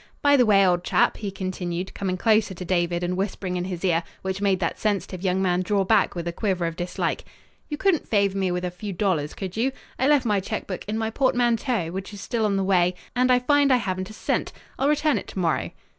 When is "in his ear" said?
3.55-4.01